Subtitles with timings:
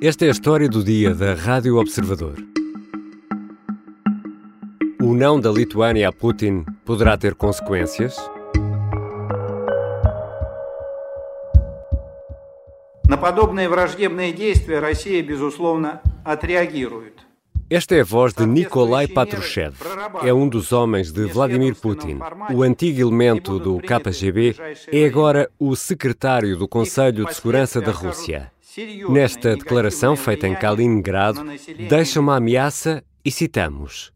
[0.00, 2.34] Esta é a história do dia da Rádio Observador.
[5.00, 8.16] O não da Lituânia a Putin poderá ter consequências?
[13.08, 17.32] На подобные враждебные действия Россия, безусловно, отреагирует.
[17.72, 19.74] Esta é a voz de Nikolai Patrushev.
[20.22, 22.18] É um dos homens de Vladimir Putin.
[22.52, 24.54] O antigo elemento do KGB
[24.92, 28.52] é agora o secretário do Conselho de Segurança da Rússia.
[29.09, 31.43] Nesta declaração feita em Kaliningrado,
[31.89, 34.11] deixa uma ameaça e citamos: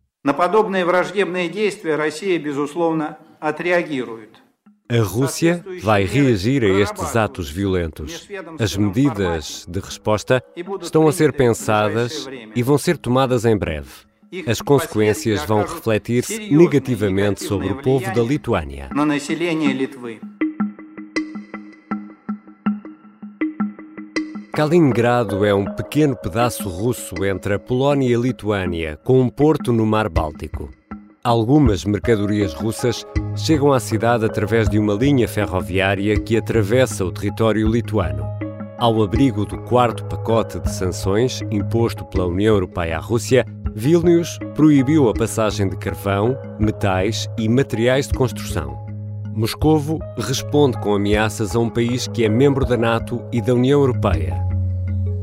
[4.88, 8.28] A Rússia vai reagir a estes atos violentos.
[8.60, 10.44] As medidas de resposta
[10.82, 13.90] estão a ser pensadas e vão ser tomadas em breve.
[14.46, 18.90] As consequências vão refletir-se negativamente sobre o povo da Lituânia.
[24.54, 29.71] Kaliningrado é um pequeno pedaço russo entre a Polónia e a Lituânia, com um porto
[29.71, 30.70] no Mar Báltico.
[31.24, 37.66] Algumas mercadorias russas chegam à cidade através de uma linha ferroviária que atravessa o território
[37.66, 38.26] lituano.
[38.77, 45.07] Ao abrigo do quarto pacote de sanções imposto pela União Europeia à Rússia, Vilnius proibiu
[45.07, 48.91] a passagem de carvão, metais e materiais de construção.
[49.34, 53.79] Moscovo responde com ameaças a um país que é membro da NATO e da União
[53.79, 54.35] Europeia.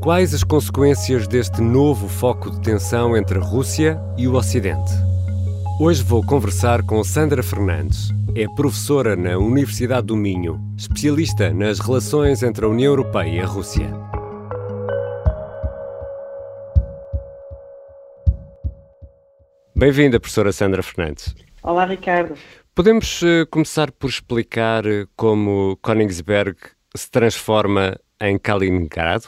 [0.01, 4.91] Quais as consequências deste novo foco de tensão entre a Rússia e o Ocidente?
[5.79, 8.09] Hoje vou conversar com Sandra Fernandes.
[8.35, 13.45] É professora na Universidade do Minho, especialista nas relações entre a União Europeia e a
[13.45, 13.89] Rússia.
[19.75, 21.35] Bem-vinda, professora Sandra Fernandes.
[21.61, 22.35] Olá, Ricardo.
[22.79, 26.55] Podemos uh, começar por explicar uh, como Königsberg
[26.95, 29.27] se transforma em Kaliningrado?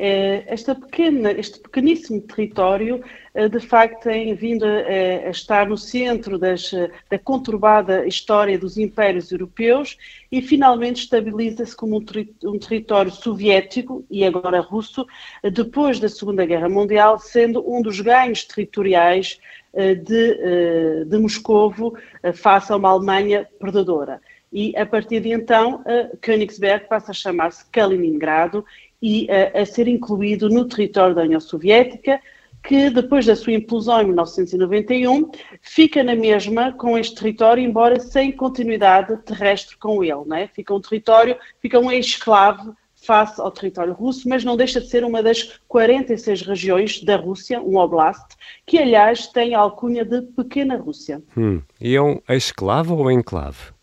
[0.00, 3.02] Esta pequena, este pequeníssimo território,
[3.34, 6.70] eh, de facto, tem vindo a, estar no centro das,
[7.10, 9.98] da conturbada história dos impérios europeus
[10.30, 12.28] e finalmente estabiliza-se como um, ter,
[12.60, 15.04] território soviético e agora russo,
[15.52, 19.40] depois da Segunda Guerra Mundial, sendo um dos ganhos territoriais
[19.74, 21.98] eh, de, eh, de Moscovo
[22.34, 24.20] face a uma Alemanha perdedora.
[24.50, 25.84] E a partir de então,
[26.22, 28.64] Königsberg passa a chamar-se Kaliningrado
[29.00, 32.20] e a, a ser incluído no território da União Soviética,
[32.62, 35.30] que depois da sua implosão em 1991
[35.62, 40.24] fica na mesma com este território, embora sem continuidade terrestre com ele.
[40.26, 40.48] Né?
[40.52, 45.04] Fica um território, fica um ex-esclave face ao território russo, mas não deixa de ser
[45.04, 48.36] uma das 46 regiões da Rússia, um oblast,
[48.66, 51.22] que aliás tem a alcunha de Pequena Rússia.
[51.36, 51.62] Hum.
[51.80, 53.77] E é um esclavo ou enclave?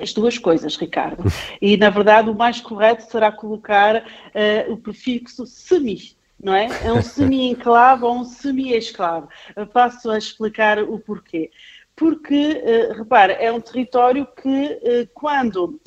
[0.00, 1.22] As duas coisas, Ricardo.
[1.60, 6.68] E, na verdade, o mais correto será colocar uh, o prefixo semi, não é?
[6.82, 9.26] É um semi-enclave ou um semi-esclave.
[9.72, 11.50] Passo a explicar o porquê.
[11.94, 15.78] Porque, uh, repara, é um território que, uh, quando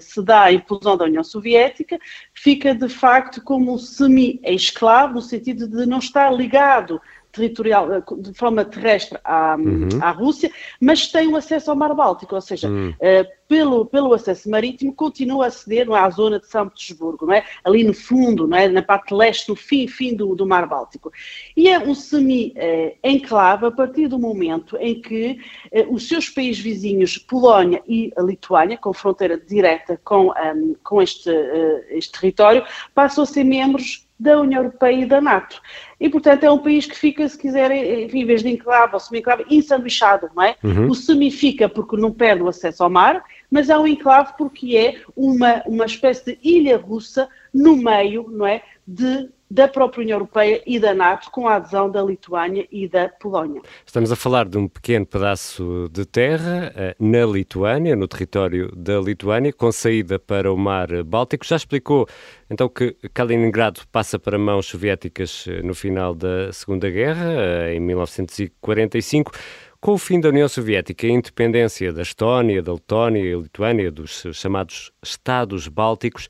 [0.00, 1.98] se dá a implosão da União Soviética,
[2.32, 6.98] fica de facto como um semi-esclavo, no sentido de não estar ligado
[7.32, 9.88] territorial, eh, de forma terrestre à, uhum.
[10.00, 12.90] à Rússia, mas tem o acesso ao Mar Báltico, ou seja, uhum.
[12.90, 17.26] uh, pelo, pelo acesso marítimo continua a aceder não é, à zona de São Petersburgo,
[17.26, 17.44] não é?
[17.64, 18.68] ali no fundo, não é?
[18.68, 21.12] na parte leste, no fim, fim do, do Mar Báltico.
[21.56, 25.40] E é um semi-enclave a partir do momento em que
[25.72, 31.30] uh, os seus países vizinhos, Polónia e Lituânia, com fronteira direta com, um, com este,
[31.30, 32.64] uh, este território,
[32.94, 35.60] passam a ser membros da União Europeia e da NATO.
[35.98, 39.46] E, portanto, é um país que fica, se quiserem, em vez de enclave ou semi-enclave,
[39.48, 40.56] ensanduichado, não é?
[40.62, 40.90] Uhum.
[40.90, 44.76] O semi fica porque não perde o acesso ao mar, mas é um enclave porque
[44.76, 48.62] é uma, uma espécie de ilha russa no meio, não é?
[48.86, 53.08] De da própria União Europeia e da NATO, com a adesão da Lituânia e da
[53.08, 53.60] Polónia.
[53.84, 59.00] Estamos a falar de um pequeno pedaço de terra eh, na Lituânia, no território da
[59.00, 61.44] Lituânia, com saída para o Mar Báltico.
[61.44, 62.06] Já explicou
[62.48, 67.80] então que Kaliningrado passa para mãos soviéticas eh, no final da Segunda Guerra, eh, em
[67.80, 69.32] 1945.
[69.80, 73.90] Com o fim da União Soviética e a independência da Estónia, da Letónia e Lituânia,
[73.90, 76.28] dos chamados Estados Bálticos,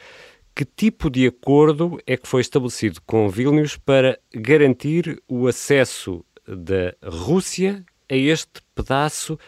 [0.55, 6.94] que tipo de acordo é que foi estabelecido com Vilnius para garantir o acesso da
[7.02, 9.38] Rússia a este pedaço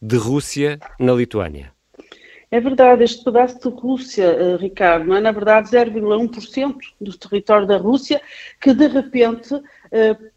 [0.00, 1.72] de Rússia na Lituânia?
[2.50, 7.76] É verdade, este pedaço de Rússia, eh, Ricardo, é na verdade 0,1% do território da
[7.76, 8.22] Rússia
[8.58, 9.54] que de repente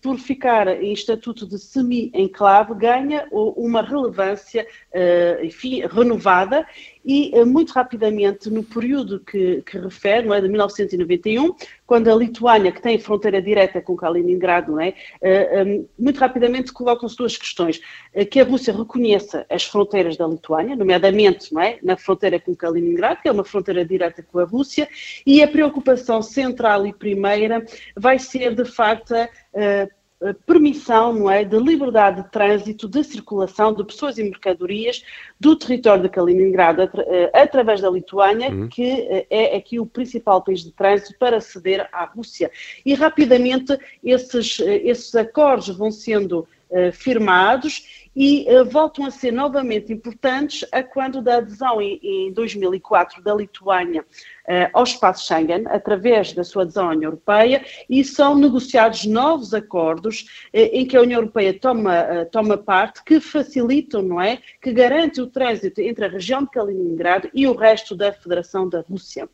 [0.01, 4.65] por ficar em estatuto de semi-enclave, ganha uma relevância,
[5.43, 6.65] enfim, renovada
[7.03, 11.55] e eh, muito rapidamente, no período que, que refere, não é, de 1991,
[11.85, 14.89] quando a Lituânia, que tem fronteira direta com Kaliningrado, não é,
[15.21, 17.81] eh, eh, muito rapidamente colocam-se duas questões.
[18.29, 23.21] Que a Rússia reconheça as fronteiras da Lituânia, nomeadamente não é, na fronteira com Kaliningrado,
[23.21, 24.87] que é uma fronteira direta com a Rússia,
[25.25, 27.65] e a preocupação central e primeira
[27.95, 29.13] vai ser, de facto,
[30.45, 35.03] permissão não é, de liberdade de trânsito, de circulação de pessoas e mercadorias
[35.39, 38.67] do território de Kaliningrado eh, através da Lituânia, uhum.
[38.67, 42.51] que eh, é aqui o principal país de trânsito para aceder à Rússia.
[42.85, 46.47] E rapidamente esses, eh, esses acordos vão sendo
[46.93, 53.23] firmados e uh, voltam a ser novamente importantes a quando da adesão em, em 2004
[53.23, 58.37] da Lituânia uh, ao espaço Schengen, através da sua adesão à União Europeia, e são
[58.37, 64.39] negociados novos acordos em que a União Europeia toma, toma parte, que facilitam, não é,
[64.61, 68.81] que garantem o trânsito entre a região de Kaliningrado e o resto da Federação da
[68.81, 69.29] Rússia.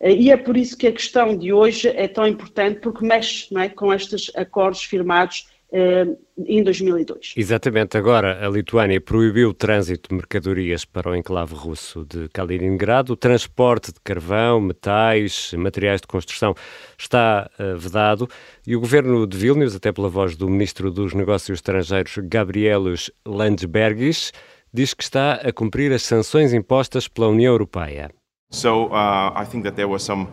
[0.00, 3.68] E é por isso que a questão de hoje é tão importante, porque mexe é,
[3.68, 7.34] com estes acordos firmados eh, em 2002.
[7.36, 7.96] Exatamente.
[7.96, 13.14] Agora, a Lituânia proibiu o trânsito de mercadorias para o enclave russo de Kaliningrado.
[13.14, 16.54] O transporte de carvão, metais, materiais de construção
[16.98, 18.28] está uh, vedado
[18.66, 24.32] e o governo de Vilnius, até pela voz do ministro dos Negócios Estrangeiros, Gabrielos Landsbergis,
[24.72, 28.10] diz que está a cumprir as sanções impostas pela União Europeia.
[28.50, 30.28] So, uh, I think that there was some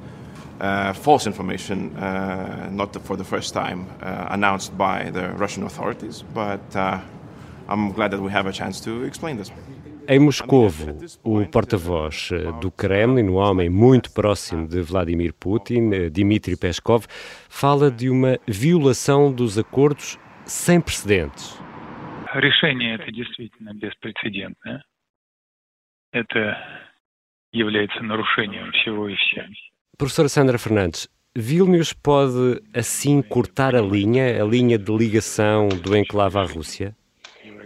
[0.60, 6.24] uh, false information, uh, not for the first time, uh, announced by the Russian authorities,
[6.34, 7.00] but uh,
[7.68, 9.52] I'm glad that we have a chance to explain this.
[10.06, 16.10] Em Moscovo, o porta-voz uh, do Kremlin, um homem muito próximo de Vladimir Putin, uh,
[16.10, 17.06] Dmitry Peskov,
[17.48, 21.58] fala de uma violação dos acordos sem precedentes.
[22.34, 24.82] Решение это действительно беспрецедентное.
[26.12, 26.58] Это
[27.52, 29.46] является нарушением всего и вся.
[29.99, 36.37] Professora Sandra Fernandes, Vilnius pode assim cortar a linha, a linha de ligação do enclave
[36.37, 36.95] à Rússia?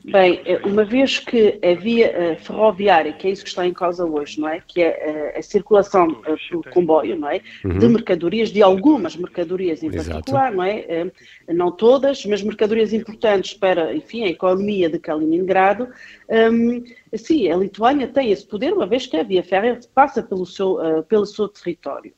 [0.06, 3.74] Bem, eh, uma vez que a via eh, ferroviária, que é isso que está em
[3.74, 4.62] causa hoje, não é?
[4.68, 6.22] Que é a, eh, a circulação
[6.52, 7.40] por comboio, não é?
[7.64, 7.80] Uhum.
[7.80, 10.10] De mercadorias, de algumas mercadorias em Exato.
[10.10, 11.10] particular, não é?
[11.48, 15.88] Não todas, mas mercadorias importantes para, enfim, a economia de Kaliningrado.
[16.30, 16.84] Um,
[17.16, 20.80] sim, a Lituânia tem esse poder, uma vez que a via férrea passa pelo seu,
[21.08, 22.12] pelo seu território.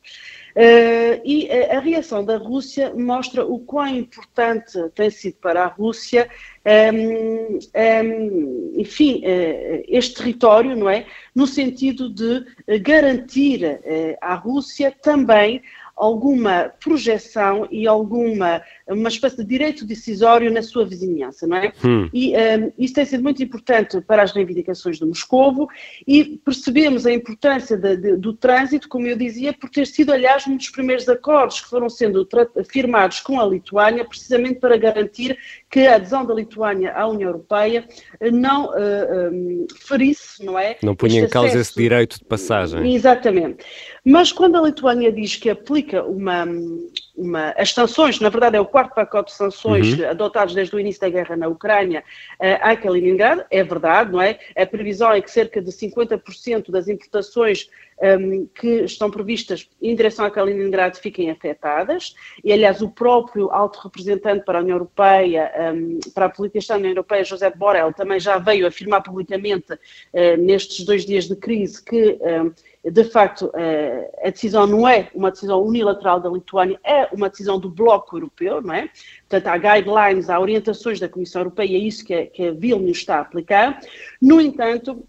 [0.56, 6.30] Uh, e a, reação da Rússia mostra o quão importante tem sido para a Rússia,
[6.94, 11.04] um, um, enfim, uh, este território, não é?
[11.34, 12.42] No sentido de
[12.80, 15.60] garantir uh, à Rússia também
[15.96, 21.72] alguma projeção e alguma uma espécie de direito decisório na sua vizinhança, não é?
[21.84, 22.08] Hum.
[22.12, 25.68] E um, isso tem sido muito importante para as reivindicações de Moscovo
[26.06, 30.46] e percebemos a importância de, de, do trânsito, como eu dizia, por ter sido, aliás,
[30.46, 32.28] um dos primeiros acordos que foram sendo
[32.70, 35.36] firmados com a Lituânia, precisamente para garantir
[35.68, 37.88] que a adesão da Lituânia à União Europeia
[38.32, 40.76] não uh, um, ferisse, não é?
[40.82, 42.94] Não punha em causa esse direito de passagem.
[42.94, 43.64] Exatamente.
[44.08, 46.46] Mas quando a Lituânia diz que aplica uma,
[47.16, 50.08] uma, as sanções, na verdade é o quarto pacote de sanções uhum.
[50.08, 52.04] adotados desde o início da guerra na Ucrânia
[52.40, 54.38] uh, a Kaliningrado, é verdade, não é?
[54.56, 57.68] A previsão é que cerca de 50% das importações
[58.00, 62.14] um, que estão previstas em direção a Kaliningrado fiquem afetadas,
[62.44, 66.82] e aliás o próprio alto representante para a União Europeia, um, para a política externa
[66.82, 71.34] da União Europeia, José Borrell, também já veio afirmar publicamente uh, nestes dois dias de
[71.34, 72.52] crise que um,
[72.90, 77.58] de facto, eh, a decisão não é uma decisão unilateral da Lituânia, é uma decisão
[77.58, 78.88] do Bloco Europeu, não é?
[79.28, 82.98] Portanto, há guidelines, há orientações da Comissão Europeia, é isso que a, que a Vilnius
[82.98, 83.80] está a aplicar.
[84.22, 85.04] No entanto,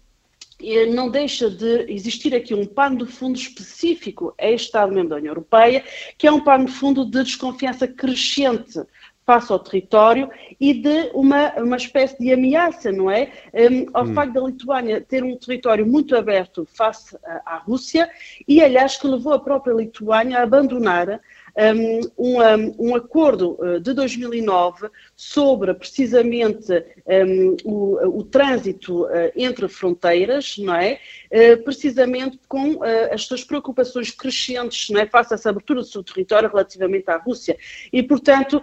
[0.60, 5.16] eh, não deixa de existir aqui um pano de fundo específico a este Estado-membro da
[5.16, 5.84] União Europeia,
[6.16, 8.80] que é um pano de fundo de desconfiança crescente
[9.28, 13.30] face ao território e de uma, uma espécie de ameaça, não é?
[13.52, 14.14] Um, ao hum.
[14.14, 18.10] facto da Lituânia ter um território muito aberto face à, à Rússia
[18.48, 21.20] e, aliás, que levou a própria Lituânia a abandonar
[21.58, 26.72] um, um, acordo uh, de 2009 sobre precisamente
[27.06, 31.00] um, o, o, trânsito uh, entre fronteiras, não é?
[31.32, 32.78] Uh, precisamente com
[33.12, 35.06] as suas preocupações crescentes, não é?
[35.06, 37.58] Face a essa abertura do seu território relativamente à Rússia.
[37.92, 38.62] E, portanto,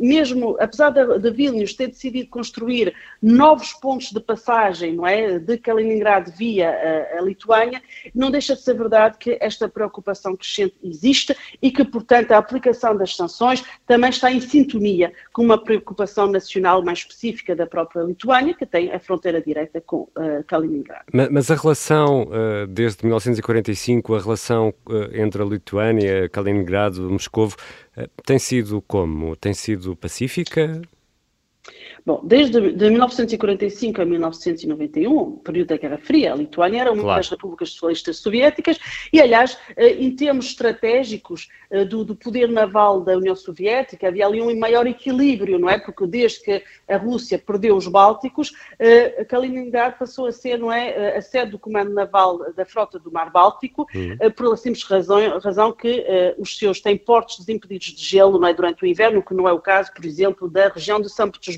[0.00, 5.38] mesmo, apesar de, de Vilnius ter decidido construir novos pontos de passagem, não é?
[5.38, 7.82] De Kaliningrado via a, a Lituânia,
[8.14, 12.38] não deixa de ser verdade que esta preocupação crescente existe e que que, portanto, a
[12.38, 18.02] aplicação das sanções também está em sintonia com uma preocupação nacional mais específica da própria
[18.02, 21.04] Lituânia, que tem a fronteira direta com uh, Kaliningrado.
[21.12, 27.56] Mas, mas, a relação, uh, desde 1945, a relação uh, entre a Lituânia, Kaliningrado, Moscovo,
[28.24, 29.36] tem sido como?
[29.36, 30.80] Tem sido pacífica?
[32.04, 37.20] Bom, desde de 1945 a 1991, período da Guerra Fria, a Lituânia era uma claro.
[37.20, 38.78] das repúblicas socialistas soviéticas
[39.12, 44.26] e, aliás, eh, em termos estratégicos eh, do, do, poder naval da União Soviética, havia
[44.26, 45.78] ali um maior equilíbrio, não é?
[45.78, 51.16] Porque desde que a Rússia perdeu os Bálticos, eh, Kaliningrado passou a ser, não é,
[51.16, 54.30] a sede do comando naval da frota do Mar Báltico, uhum.
[54.32, 56.04] por simples razão, razão que
[56.38, 59.52] os seus têm portos desimpedidos de gelo, não é, durante o inverno, que não é
[59.52, 61.51] o caso, por exemplo, da região de São Petersburgo.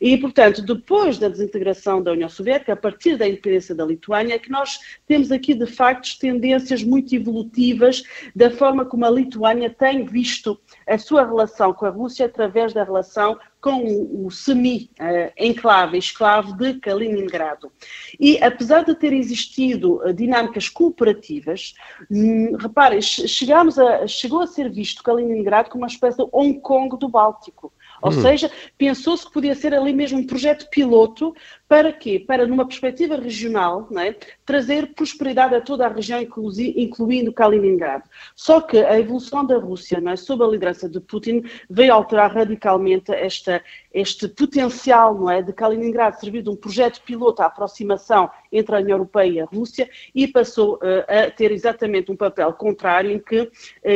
[0.00, 4.38] E, portanto, depois da desintegração da União Soviética, a partir da independência da Lituânia, é
[4.38, 8.02] que nós temos aqui, de facto, tendências muito evolutivas
[8.34, 12.84] da forma como a Lituânia tem visto a sua relação com a Rússia através da
[12.84, 17.72] relação com o semi-enclave, esclavo de Kaliningrado.
[18.20, 21.74] E apesar de ter existido eh, dinâmicas cooperativas,
[22.08, 26.96] hum, reparem, chegámos a, chegou a ser visto Kaliningrado como uma espécie de Hong Kong
[26.96, 27.72] do Báltico.
[28.06, 28.22] Ou hum.
[28.22, 28.48] seja,
[28.78, 31.34] pensou-se que podia ser ali mesmo um projeto piloto
[31.68, 32.22] para quê?
[32.24, 34.14] Para, numa perspectiva regional, é?
[34.44, 38.04] trazer prosperidade a toda a região, incluindo Kaliningrado.
[38.34, 40.16] Só que a evolução da Rússia, é?
[40.16, 45.42] sob a liderança de Putin, veio alterar radicalmente esta, este potencial é?
[45.42, 49.44] de Kaliningrado servir de um projeto piloto à aproximação entre a União Europeia e a
[49.44, 53.50] Rússia e passou uh, a ter exatamente um papel contrário, em que uh,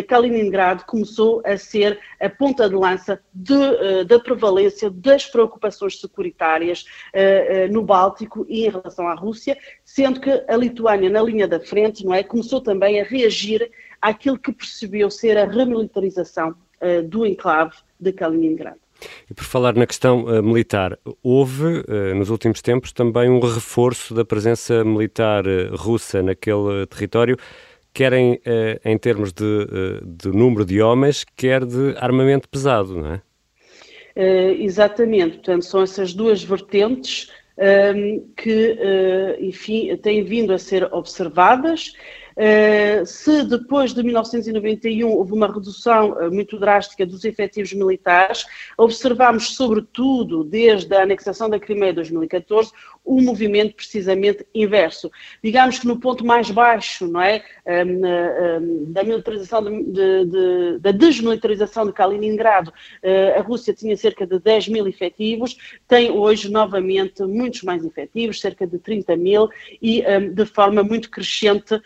[0.09, 6.85] Kaliningrado começou a ser a ponta de lança de, uh, da prevalência das preocupações securitárias
[7.13, 11.61] eh, no Báltico e em relação à Rússia, sendo que a Lituânia, na linha da
[11.61, 16.51] frente, não é, começou também a reagir àquilo que percebeu ser a remilitarização
[16.81, 18.79] uh, do enclave de Kaliningrado.
[19.31, 24.15] E por falar na questão uh, militar, houve uh, nos últimos tempos também um reforço
[24.15, 27.37] da presença militar russa naquele território,
[27.93, 28.41] quer em,
[28.85, 29.67] em termos de,
[30.05, 33.23] de número de homens, quer de armamento pesado, não é?
[34.61, 37.33] exatamente, portanto, são essas duas vertentes
[38.37, 41.93] que, uh, enfim, têm vindo a ser observadas.
[42.41, 48.47] Uh, se depois de 1991 houve uma redução uh, muito drástica dos efetivos militares,
[48.79, 52.73] observamos, sobretudo, desde a anexação da Crimeia em 2014,
[53.05, 55.11] um movimento precisamente inverso.
[55.45, 57.43] Digamos que no ponto mais baixo, não é,
[58.89, 64.69] da militarização de, de, da desmilitarização de Kaliningrado, uh, a Rússia tinha cerca de 10
[64.69, 65.57] mil efetivos,
[65.87, 69.49] tem hoje novamente muitos mais efetivos, cerca de 30 mil,
[69.83, 71.81] e um, de forma muito crescente,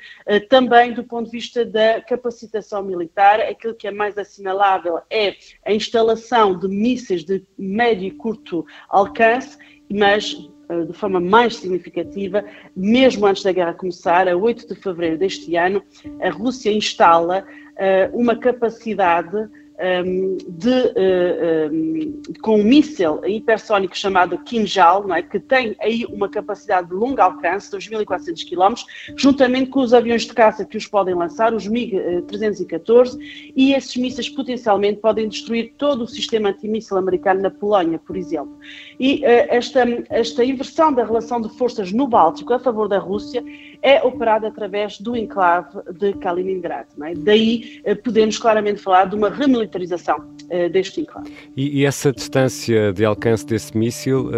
[0.49, 5.35] também do ponto de vista da capacitação militar, aquilo que é mais assinalável é
[5.65, 9.59] a instalação de mísseis de médio e curto alcance,
[9.91, 10.37] mas
[10.69, 15.57] eh, de forma mais significativa, mesmo antes da guerra começar, a 8 de fevereiro deste
[15.57, 15.83] ano,
[16.21, 19.49] a Rússia instala uh, uma capacidade
[19.81, 25.23] um, de, uh, um, com um míssil hipersónico chamado Kinjal, é?
[25.23, 28.75] que tem aí uma capacidade de longo alcance, 2.400 km,
[29.17, 33.19] juntamente com os aviões de caça que os podem lançar, os MiG-314,
[33.57, 38.57] e esses mísseis potencialmente podem destruir todo o sistema antimíssil americano na Polónia, por exemplo.
[38.99, 43.43] E uh, esta, esta inversão da relação de forças no Báltico a favor da Rússia
[43.83, 46.89] é operada através do enclave de Kaliningrado.
[47.05, 47.15] É?
[47.15, 51.31] Daí uh, podemos claramente falar de uma remilitarização uh, deste enclave.
[51.57, 54.31] E, e, essa distância de alcance desse míssil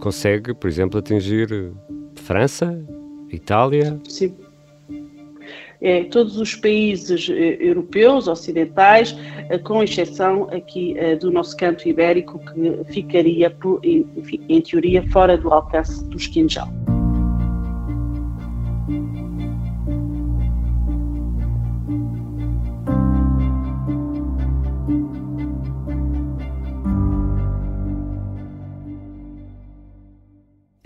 [0.00, 1.48] consegue, por exemplo, atingir
[2.14, 2.78] França,
[3.30, 3.98] Itália?
[4.08, 4.34] Sim
[5.80, 9.16] é, todos os países eh, europeus, ocidentais,
[9.48, 13.54] eh, com exceção aqui eh, do nosso canto ibérico, que ficaria,
[14.16, 16.68] enfim, em teoria, fora do alcance do esquinjal.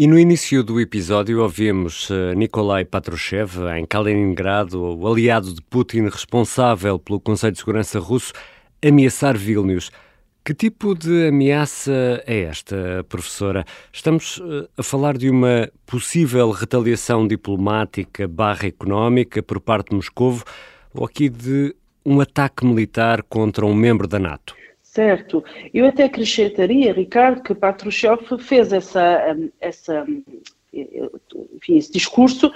[0.01, 6.05] E no início do episódio ouvimos uh, Nikolai Patrushev, em Kaliningrado, o aliado de Putin
[6.05, 8.33] responsável pelo Conselho de Segurança russo,
[8.83, 9.91] ameaçar Vilnius.
[10.43, 11.93] Que tipo de ameaça
[12.27, 13.63] é esta, professora?
[13.93, 20.45] Estamos uh, a falar de uma possível retaliação diplomática barra económica por parte de Moscovo
[20.95, 21.77] ou aqui de
[22.07, 24.60] um ataque militar contra um membro da NATO?
[24.91, 25.45] Certo.
[25.73, 30.05] Eu até acrescentaria, Ricardo, que Patrushev fez essa, essa,
[30.73, 32.53] enfim, esse discurso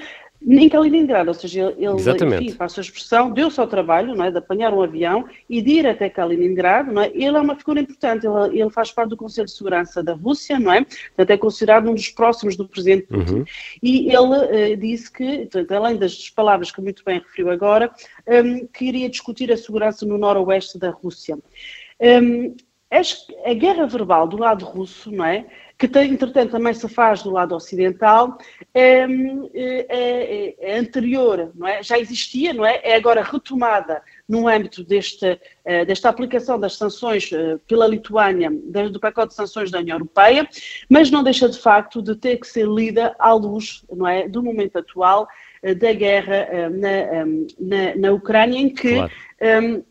[0.47, 2.45] em Kaliningrado, ou seja, ele, Exatamente.
[2.45, 5.71] enfim, faz a expressão, deu-se ao trabalho não é, de apanhar um avião e de
[5.71, 7.07] ir até Kaliningrado, não é?
[7.15, 10.59] ele é uma figura importante, ele, ele faz parte do Conselho de Segurança da Rússia,
[10.59, 10.85] não é?
[10.85, 13.33] Portanto, é considerado um dos próximos do presidente Putin.
[13.33, 13.45] Uhum.
[13.81, 17.91] E ele uh, disse que, portanto, além das palavras que muito bem referiu agora,
[18.27, 21.39] um, que iria discutir a segurança no noroeste da Rússia.
[22.01, 22.55] Um,
[23.45, 25.47] a guerra verbal do lado russo, não é?
[25.77, 28.39] que tem, entretanto também se faz do lado ocidental,
[28.73, 31.83] é, é, é, é, anterior, não é?
[31.83, 32.81] já existia, não é?
[32.83, 38.51] é agora retomada no âmbito desta, eh, desta aplicação das sanções eh, pela Lituânia,
[38.91, 40.49] do pacote de sanções da União Europeia,
[40.89, 44.29] mas não deixa de facto de ter que ser lida à luz não é?
[44.29, 45.27] do momento atual
[45.63, 47.27] eh, da guerra na,
[47.59, 49.13] na, na Ucrânia, em que claro.
[49.41, 49.85] um,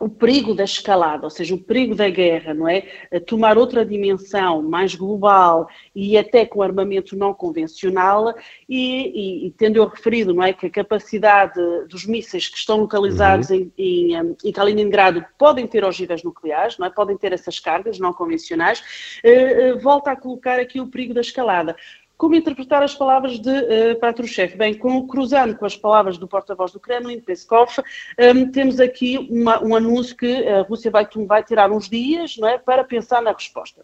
[0.00, 2.82] o perigo da escalada, ou seja, o perigo da guerra, não é?
[3.26, 8.34] Tomar outra dimensão mais global e até com armamento não convencional
[8.68, 12.78] e, e, e tendo eu referido, não é, que a capacidade dos mísseis que estão
[12.78, 13.70] localizados uhum.
[13.76, 16.90] em, em, em, Kaliningrado podem ter ogivas nucleares, não é?
[16.90, 18.82] Podem ter essas cargas não convencionais,
[19.24, 21.74] eh, eh, volta a colocar aqui o perigo da escalada.
[22.18, 24.56] Como interpretar as palavras de uh, Patrushev?
[24.56, 27.82] Bem, com, cruzando com as palavras do porta-voz do Kremlin, Peskov, um,
[28.18, 32.48] ehm, temos aqui uma, um anúncio que a Rússia vai, vai tirar uns dias não
[32.48, 33.82] é, para pensar na resposta.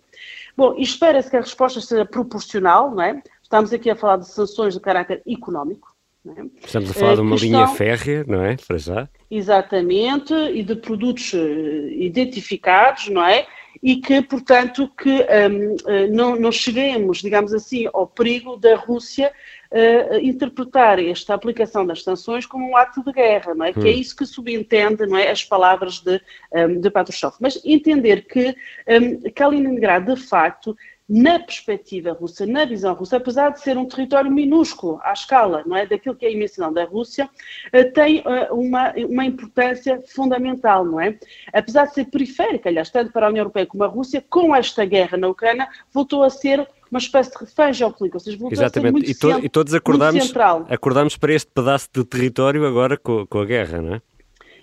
[0.57, 3.23] Bom, espera-se que a resposta seja proporcional, não é?
[3.41, 5.95] Estamos aqui a falar de sanções de caráter económico,
[6.27, 6.45] é?
[6.65, 8.57] Estamos a falar de uma linha férrea, não é?
[8.57, 9.09] Para já.
[9.31, 13.47] Exatamente, e de produtos eh, identificados, não é?
[13.85, 19.31] E que, portanto, que um, eh, não, não cheguemos, digamos assim, ao perigo da Rússia
[19.71, 23.71] uh, interpretar esta aplicação das sanções como um ato de guerra, não é?
[23.71, 23.75] Hum.
[23.75, 23.99] Que é hum.
[23.99, 26.19] isso que subentende, não é, as palavras de,
[26.51, 27.35] um, de Patrushev.
[27.39, 28.57] Mas entender que
[28.89, 30.75] um, Kaliningrado, de facto,
[31.09, 35.77] na perspectiva russa, na visão russa, apesar de ser um território minúsculo à escala não
[35.77, 37.29] é, daquilo que é a imensidão da Rússia,
[37.73, 41.19] eh, tem eh, uma, uma importância fundamental, não é?
[41.53, 44.85] Apesar de ser periférica, aliás, tanto para a União Europeia como a Rússia, com esta
[44.87, 48.87] guerra na Ucrânia, voltou a ser uma espécie de refém geopolítico, ou seja, voltou Exatamente.
[48.87, 50.33] a ser muito, e, to e todos acordamos,
[50.71, 54.03] acordamos para este pedaço de território agora com, com a guerra, não é?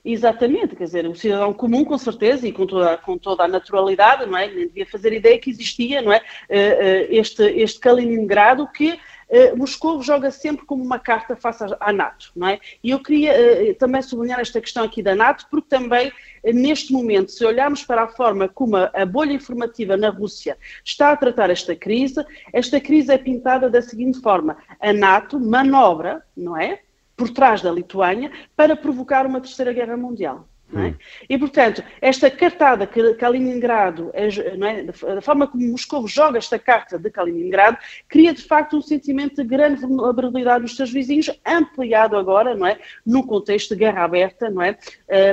[0.03, 4.25] Exatamente, quer dizer, o cidadão comum, com certeza, e com toda, com toda a naturalidade,
[4.25, 4.47] não é?
[4.47, 6.21] Nem devia fazer ideia que existia, não é?
[6.49, 11.93] Eh, eh, este, este Kaliningrado que uh, Moscou joga sempre como uma carta face à
[11.93, 12.59] NATO, não é?
[12.83, 16.11] E eu queria também sublinhar esta questão aqui da NATO, porque também,
[16.43, 21.17] neste momento, se olharmos para a forma como a, bolha informativa na Rússia está a
[21.17, 26.79] tratar esta crise, esta crise é pintada da seguinte forma: a NATO manobra, não é?
[27.21, 30.47] Por trás da Lituânia para provocar uma terceira guerra mundial.
[30.73, 30.87] É?
[30.87, 30.95] Hum.
[31.29, 34.83] E, portanto, esta cartada que Kaliningrado, é, é?
[35.13, 37.77] da forma como Moscou joga esta carta de Kaliningrado,
[38.09, 42.79] cria de facto um sentimento de grande vulnerabilidade nos seus vizinhos, ampliado agora, não é?
[43.05, 44.75] num contexto de guerra aberta, não é?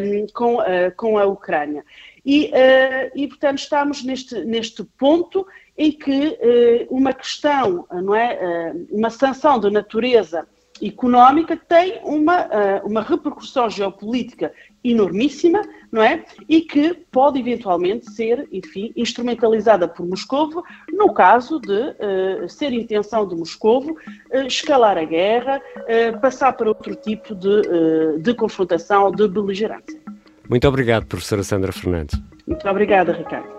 [0.03, 1.83] Um, com, uh, com a Ucrânia.
[2.22, 5.46] E, uh, e, portanto, estamos neste, neste ponto
[5.79, 6.37] em que
[6.90, 8.74] uh, uma questão, não é?
[8.90, 10.46] uma sanção de natureza
[10.83, 16.25] económica tem uma, uh, uma repercussão geopolítica enormíssima, não é?
[16.49, 23.27] E que pode eventualmente ser, enfim, instrumentalizada por Moscovo, no caso de uh, ser intenção
[23.27, 23.93] de Moscovo
[24.33, 25.61] uh, escalar a guerra,
[26.21, 29.99] passar para outro tipo de, de confrontação, de beligerância.
[30.49, 32.21] Muito obrigado, professora Sandra Fernandes.
[32.47, 33.58] Muito obrigada, Ricardo.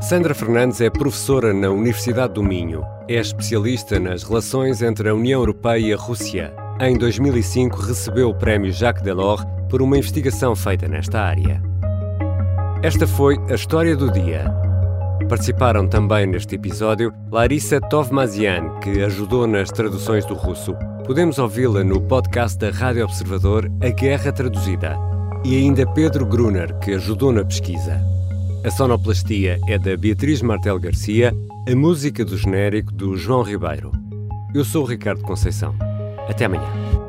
[0.00, 2.82] Sandra Fernandes é professora na Universidade do Minho.
[3.06, 6.54] É especialista nas relações entre a União Europeia e a Rússia.
[6.80, 11.62] Em 2005 recebeu o prémio Jacques Delors por uma investigação feita nesta área.
[12.82, 14.50] Esta foi a história do dia.
[15.28, 20.74] Participaram também neste episódio Larissa Tovmazian, que ajudou nas traduções do russo.
[21.06, 24.98] Podemos ouvi-la no podcast da Rádio Observador A Guerra Traduzida.
[25.44, 28.00] E ainda Pedro Gruner, que ajudou na pesquisa.
[28.62, 31.32] A sonoplastia é da Beatriz Martel Garcia,
[31.66, 33.90] a música do genérico do João Ribeiro.
[34.54, 35.74] Eu sou o Ricardo Conceição.
[36.28, 36.99] Até amanhã.